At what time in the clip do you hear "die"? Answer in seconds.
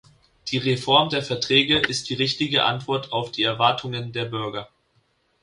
0.47-0.57, 2.09-2.15, 3.31-3.43